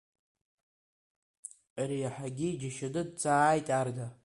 Ари 1.81 1.97
иаҳагьы 1.99 2.47
иџьашьаны 2.49 3.01
дҵааит 3.07 3.67
Арда. 3.79 4.07